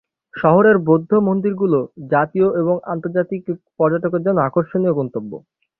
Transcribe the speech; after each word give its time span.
শহরের 0.33 0.77
বৌদ্ধ 0.87 1.11
মন্দিরগুলি 1.27 1.81
জাতীয় 2.11 2.47
এবং 2.61 2.75
আন্তর্জাতিক 2.93 3.41
পর্যটকদের 3.79 4.25
জন্য 4.25 4.39
আকর্ষণীয় 4.41 4.93
গন্তব্য। 4.99 5.31